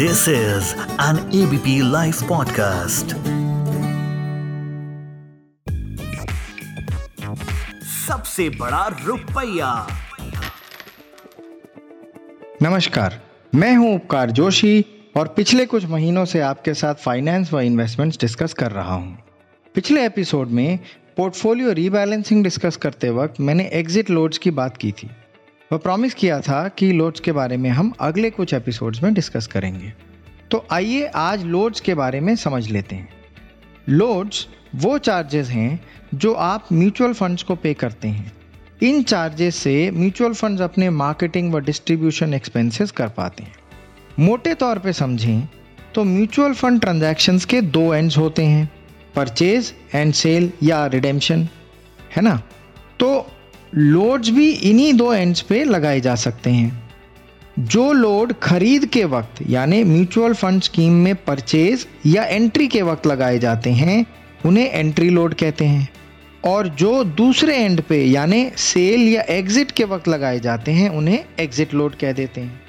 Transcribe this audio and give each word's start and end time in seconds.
This 0.00 0.28
is 0.28 0.74
an 0.98 1.16
ABP 1.30 1.72
Life 1.92 2.20
podcast. 2.28 3.12
सबसे 8.06 8.48
बड़ा 8.48 8.86
रुपया 9.06 9.86
नमस्कार 12.62 13.20
मैं 13.54 13.76
हूँ 13.76 13.94
उपकार 13.94 14.30
जोशी 14.30 14.84
और 15.16 15.28
पिछले 15.28 15.66
कुछ 15.66 15.84
महीनों 15.84 16.24
से 16.24 16.40
आपके 16.40 16.74
साथ 16.74 16.94
फाइनेंस 16.94 17.52
व 17.52 17.60
इन्वेस्टमेंट्स 17.60 18.18
डिस्कस 18.18 18.52
कर 18.52 18.70
रहा 18.70 18.94
हूँ। 18.94 19.18
पिछले 19.74 20.06
एपिसोड 20.06 20.48
में 20.48 20.78
पोर्टफोलियो 21.16 21.72
रीबैलेंसिंग 21.72 22.44
डिस्कस 22.44 22.76
करते 22.76 23.10
वक्त 23.10 23.40
मैंने 23.40 23.70
एग्जिट 23.72 24.10
लोड्स 24.10 24.38
की 24.38 24.50
बात 24.50 24.76
की 24.76 24.92
थी 24.92 25.10
वह 25.70 25.78
प्रॉमिस 25.78 26.14
किया 26.14 26.40
था 26.40 26.68
कि 26.68 26.92
लोड्स 26.92 27.20
के 27.20 27.32
बारे 27.32 27.56
में 27.56 27.68
हम 27.70 27.92
अगले 28.00 28.30
कुछ 28.30 28.54
एपिसोड्स 28.54 29.02
में 29.02 29.12
डिस्कस 29.14 29.46
करेंगे। 29.46 29.92
तो 30.50 30.66
आइए 30.72 31.06
आज 31.06 31.44
लोड्स 31.44 31.80
के 31.80 31.94
बारे 31.94 32.20
में 32.20 32.34
समझ 32.36 32.68
लेते 32.68 32.96
हैं। 32.96 33.08
लोड्स 33.88 34.46
वो 34.74 34.98
चार्जेस 34.98 35.48
हैं 35.48 35.80
जो 36.14 36.32
आप 36.32 36.66
म्यूचुअल 36.72 37.12
फंड्स 37.12 37.42
को 37.42 37.54
पे 37.54 37.74
करते 37.74 38.08
हैं। 38.08 38.32
इन 38.82 39.02
चार्जेस 39.02 39.56
से 39.56 39.90
म्यूचुअल 39.90 40.32
फंड्स 40.32 40.62
अपने 40.62 40.90
मार्केटिंग 40.90 41.54
व 41.54 41.60
डिस्ट्रीब्यूशन 41.60 42.34
एक्सपेंसेस 42.34 42.90
कर 42.90 43.08
पाते 43.08 43.42
हैं। 43.42 43.54
मोटे 44.18 44.54
तौर 44.54 44.78
पे 44.78 44.92
समझें 44.92 45.48
तो 45.94 46.04
म्यूचुअल 46.04 46.52
फंड 46.52 46.80
ट्रांजैक्शंस 46.80 47.44
के 47.44 47.60
दो 47.60 47.92
एंड्स 47.94 48.18
होते 48.18 48.44
हैं 48.44 48.70
परचेज 49.16 49.74
एंड 49.94 50.12
सेल 50.14 50.52
या 50.62 50.86
रिडेम्पशन 50.86 51.48
है 52.16 52.22
ना? 52.22 52.42
तो 53.00 53.26
लोड्स 53.74 54.30
भी 54.30 54.50
इन्हीं 54.50 54.94
दो 54.94 55.14
एंड्स 55.14 55.40
पे 55.40 55.64
लगाए 55.64 56.00
जा 56.00 56.14
सकते 56.14 56.50
हैं। 56.50 56.90
जो 57.58 57.92
लोड 57.92 58.34
खरीद 58.42 58.86
के 58.86 59.04
वक्त, 59.04 59.44
यानी 59.48 59.84
म्यूचुअल 59.84 60.34
फंड 60.34 60.62
स्कीम 60.62 60.92
में 60.92 61.14
परचेज 61.14 61.88
या 62.06 62.24
एंट्री 62.24 62.68
के 62.68 62.82
वक्त 62.82 63.06
लगाए 63.06 63.38
जाते 63.38 63.70
हैं, 63.70 64.06
उन्हें 64.46 64.70
एंट्री 64.70 65.10
लोड 65.10 65.34
कहते 65.34 65.64
हैं। 65.64 65.88
और 66.44 66.68
जो 66.68 67.04
दूसरे 67.04 67.56
एंड 67.56 67.82
पे, 67.82 68.04
यानी 68.04 68.50
सेल 68.56 69.08
या 69.08 69.22
एग्जिट 69.22 69.70
के 69.70 69.84
वक्त 69.84 70.08
लगाए 70.08 70.40
जाते 70.40 70.72
हैं, 70.72 70.90
उन्हें 70.90 71.24
एग्जिट 71.40 71.74
लोड 71.74 71.94
कह 71.94 72.12
देते 72.12 72.40
हैं। 72.40 72.62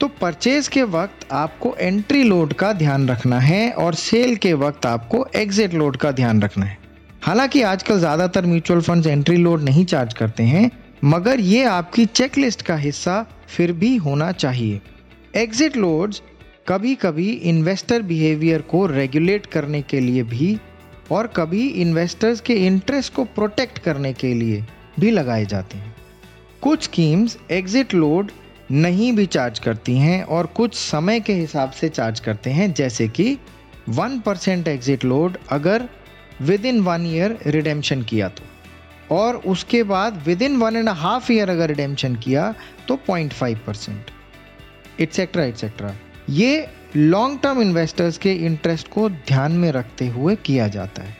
तो 0.00 0.08
परचेज 0.08 0.68
के 0.68 0.82
वक्त 0.82 1.32
आपको 1.32 1.76
एंट्री 1.80 2.24
लोड 2.24 2.52
का 2.52 2.72
ध्यान 2.72 3.08
रखना 3.08 3.40
है 3.40 3.70
और 3.70 3.94
सेल 3.94 4.36
के 4.36 4.52
वक्त 4.52 4.86
आपको 4.86 5.26
एग्जिट 5.36 5.74
लोड 5.74 5.96
का 5.96 6.12
ध्यान 6.12 6.42
रखना 6.42 6.66
है। 6.66 6.81
हालाँकि 7.22 7.60
आजकल 7.62 7.98
ज़्यादातर 7.98 8.46
म्यूचुअल 8.46 8.80
फंड्स 8.80 9.06
एंट्री 9.06 9.36
लोड 9.36 9.62
नहीं 9.62 9.84
चार्ज 9.84 10.14
करते 10.14 10.42
हैं, 10.42 10.70
मगर 11.04 11.40
ये 11.40 11.62
आपकी 11.64 12.06
चेकलिस्ट 12.06 12.62
का 12.62 12.76
हिस्सा 12.76 13.24
फिर 13.48 13.72
भी 13.72 13.94
होना 13.96 14.30
चाहिए। 14.32 14.80
एग्जिट 15.36 15.76
लोड्स 15.76 16.22
कभी 16.68 16.94
कभी 16.94 17.30
इन्वेस्टर 17.30 18.02
बिहेवियर 18.02 18.62
को 18.62 18.84
रेगुलेट 18.86 19.46
करने 19.46 19.82
के 19.82 20.00
लिए 20.00 20.22
भी 20.24 20.58
और 21.10 21.26
कभी 21.36 21.66
इन्वेस्टर्स 21.82 22.40
के 22.40 22.54
इंटरेस्ट 22.66 23.14
को 23.14 23.24
प्रोटेक्ट 23.30 23.78
करने 23.78 24.12
के 24.14 24.34
लिए 24.34 24.64
भी 25.00 25.10
लगाए 25.10 25.46
जाते 25.46 25.78
हैं। 25.78 25.94
कुछ 26.62 26.82
स्कीम्स 26.82 27.38
एग्जिट 27.50 27.94
लोड 27.94 28.30
नहीं 28.72 29.12
भी 29.12 29.26
चार्ज 29.28 29.58
करती 29.58 29.96
हैं 29.98 30.22
और 30.24 30.46
कुछ 30.56 30.74
समय 30.74 31.20
के 31.20 31.32
हिसाब 31.34 31.70
से 31.70 31.88
चार्ज 31.88 32.20
करते 32.20 32.50
हैं, 32.50 32.72
जैसे 32.74 33.08
कि 33.08 33.36
वन 33.88 34.20
परसेंट 34.20 34.68
एग्जिट 34.68 35.04
लोड 35.04 35.38
अगर 35.50 35.88
with 36.40 36.66
in 36.66 36.80
one 36.80 37.06
year 37.06 37.38
redemption 37.46 38.02
किया 38.02 38.28
तो। 38.28 38.42
और 39.14 39.36
उसके 39.36 39.82
बाद 39.82 40.22
within 40.42 40.56
one 40.56 40.76
and 40.76 40.88
half 40.88 41.32
year 41.32 41.50
अगर 41.50 41.68
रिडेम्पशन 41.68 42.14
किया 42.16 42.54
तो 42.88 42.96
point 42.96 43.32
five 43.32 43.60
percent 43.66 44.10
etcetera 45.00 45.44
etcetera 45.44 45.94
ये 46.30 46.68
लॉन्ग 46.96 47.38
टर्म 47.42 47.60
इन्वेस्टर्स 47.62 48.18
के 48.18 48.32
इंटरेस्ट 48.32 48.88
को 48.88 49.08
ध्यान 49.08 49.52
में 49.52 49.72
रखते 49.72 50.08
हुए 50.08 50.36
किया 50.36 50.68
जाता 50.68 51.02
है। 51.02 51.16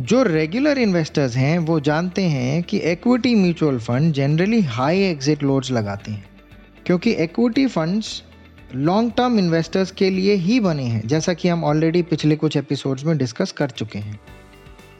जो 0.00 0.22
रेगुलर 0.22 0.78
इन्वेस्टर्स 0.78 1.36
हैं, 1.36 1.58
वो 1.58 1.80
जानते 1.80 2.22
हैं 2.22 2.62
कि 2.62 2.78
equity 2.78 3.34
mutual 3.34 3.78
fund 3.78 4.12
generally 4.12 4.60
high 4.60 5.00
exit 5.00 5.42
loads 5.42 5.70
लगाते 5.70 6.12
हैं। 6.12 6.24
क्योंकि 6.86 7.10
equity 7.10 7.66
funds 7.66 8.22
long 8.74 9.12
term 9.16 9.38
investors 9.38 9.90
के 9.90 10.10
लिए 10.10 10.34
ही 10.34 10.58
बने 10.60 10.82
हैं, 10.82 11.06
जैसा 11.06 11.32
कि 11.34 11.48
हम 11.48 11.64
ऑलरेडी 11.64 12.02
पिछले 12.02 12.36
कुछ 12.36 12.56
एपिसोड्स 12.56 13.04
में 13.04 13.16
डिस्कस 13.18 13.52
कर 13.52 13.70
चुके 13.70 13.98
हैं। 13.98 14.18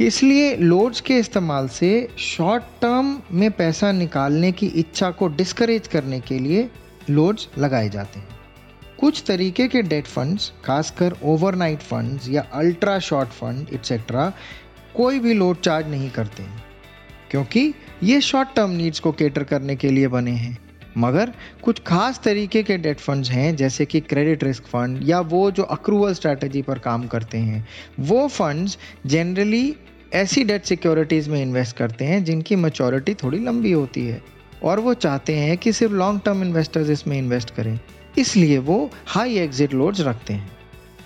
इसलिए 0.00 0.56
लोड्स 0.56 1.00
के 1.00 1.16
इस्तेमाल 1.18 1.68
से 1.68 2.08
शॉर्ट 2.18 2.62
टर्म 2.82 3.16
में 3.32 3.50
पैसा 3.50 3.92
निकालने 3.92 4.52
की 4.52 4.66
इच्छा 4.66 5.10
को 5.10 5.28
डिस्करेज 5.28 5.86
करने 5.86 6.20
के 6.20 6.38
लिए 6.38 6.68
लोड्स 7.10 7.48
लगाए 7.58 7.88
जाते 7.88 8.20
हैं। 8.20 8.36
कुछ 9.00 9.22
तरीके 9.26 9.66
के 9.68 9.82
डेट 9.82 10.06
फंड्स 10.06 10.52
खासकर 10.64 11.16
ओवरनाइट 11.24 11.80
फंड्स 11.80 12.28
या 12.28 12.42
अल्ट्रा 12.52 12.98
शॉर्ट 12.98 13.28
फंड 13.28 13.68
इट्सेट्रा 13.72 14.32
कोई 14.94 15.18
भी 15.18 15.34
लोड 15.34 15.60
चार्ज 15.60 15.88
नहीं 15.88 16.10
करते 16.10 16.44
क्योंकि 17.30 17.72
ये 18.02 18.20
शॉर्ट 18.20 18.48
टर्म 18.56 18.70
नीड्स 18.70 19.00
को 19.00 19.12
केटर 19.12 19.44
करने 19.44 19.76
के 19.76 19.90
लिए 19.90 20.08
बने 20.08 20.30
हैं। 20.30 20.56
मगर 20.98 21.32
कुछ 21.62 21.80
खास 21.82 22.20
तरीके 22.24 22.62
के 22.62 22.76
डेट 22.78 22.98
फंड्स 22.98 23.30
हैं, 23.30 23.54
जैसे 23.56 23.84
कि 23.84 24.00
क्रेडिट 24.00 24.44
रिस्क 24.44 24.64
फंड 24.64 25.08
या 25.08 25.20
वो 25.20 25.50
जो 25.50 25.62
अक्रूवल 25.62 26.14
स्ट्रैटेजी 26.14 26.62
पर 26.62 26.78
काम 26.78 27.06
करते 27.06 27.38
हैं। 27.38 27.66
वो 28.00 28.26
फंड्स 28.28 28.78
जनरली 29.06 29.74
ऐसी 30.14 30.44
डेट 30.44 30.64
सिक्योरिटीज़ 30.64 31.30
में 31.30 31.40
इन्वेस्ट 31.42 31.76
करते 31.76 32.04
हैं, 32.04 32.24
जिनकी 32.24 32.56
मचोरिटी 32.56 33.14
थोड़ी 33.14 33.38
लंबी 33.38 33.72
होती 33.72 34.06
है 34.06 34.22
और 34.62 34.80
वो 34.80 34.94
चाहते 34.94 35.34
हैं 35.34 35.56
कि 35.58 35.72
सिर्फ़ 35.72 35.92
लॉन्ग 35.92 36.20
टर्म 36.24 36.42
इन्वेस्टर्स 36.42 36.90
इसमें 36.90 37.18
इन्वेस्ट 37.18 37.50
करें। 37.50 37.78
इसलिए 38.18 38.58
वो 38.58 38.90
हाई 39.06 39.36
एग्जिट 39.38 39.74
लोड्स 39.74 40.00
रखते 40.00 40.34
हैं। 40.34 40.50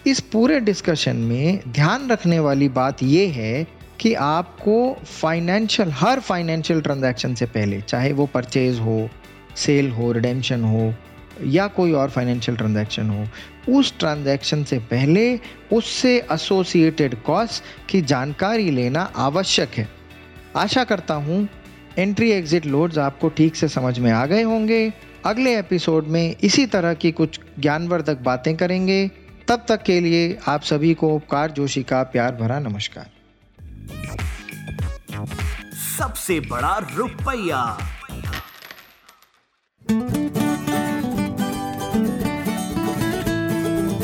इस 0.06 0.20
पूरे 0.20 0.60
डिस्कशन 0.60 1.16
में 1.16 1.60
ध्यान 1.68 2.08
रखने 2.10 2.38
वाली 2.38 2.68
बात 2.68 3.02
ये 3.02 3.26
है 3.26 3.66
कि 4.00 4.12
आपको 4.14 4.76
फाइनेंशियल 5.06 5.90
हर 5.90 6.20
फाइनेंशियल 6.20 6.80
ट्रांजैक्शन 6.80 7.34
से 7.34 7.46
पहले, 7.46 7.80
चाहे 7.80 8.12
वो 8.12 8.26
परचेज 8.26 8.78
हो 8.78 9.08
सेल 9.56 9.90
हो, 9.90 10.12
रिडेम्पशन 10.12 10.64
हो, 10.64 10.94
या 11.44 11.66
कोई 11.66 11.92
और 11.92 12.10
फाइनेंशियल 12.10 12.56
ट्रांजैक्शन 12.56 13.10
हो, 13.10 13.26
उस 13.78 13.98
ट्रांजैक्शन 13.98 14.64
से 14.64 14.78
पहले 14.78 15.40
उससे 15.72 16.26
एसोसिएटेड 16.32 17.22
कॉस्ट 17.22 17.62
की 17.88 18.02
जानकारी 18.02 18.70
लेना 18.70 19.12
आवश्यक 19.16 19.68
है। 19.70 19.88
आशा 20.56 20.84
करता 20.84 21.14
हूँ 21.14 21.48
एंट्री 21.98 22.30
एग्जिट 22.30 22.66
लोड्स 22.66 22.98
आपको 22.98 23.28
ठीक 23.28 23.56
से 23.56 23.68
समझ 23.68 23.98
में 23.98 24.10
आ 24.12 24.26
गए 24.26 24.42
होंगे। 24.42 24.92
अगले 25.26 25.58
एपिसोड 25.58 26.06
में 26.06 26.36
इसी 26.42 26.66
तरह 26.66 26.94
की 26.94 27.12
कुछ 27.12 27.40
ज्ञानवर्धक 27.60 28.18
बातें 28.18 28.56
करेंगे। 28.56 29.10
तब 29.48 29.64
तक 29.68 29.82
के 29.82 30.00
लिए 30.00 30.38
आप 30.48 30.62
सभी 30.62 30.94
को 30.94 31.08
उपकार 31.08 31.50
जोशी 31.50 31.82
का 31.82 32.02
प्यार 32.02 32.34
भरा 32.34 32.58
नमस्कार। 32.58 33.10
सबसे 35.98 36.40
बड़ा 36.40 36.78
रुपया। 36.96 37.78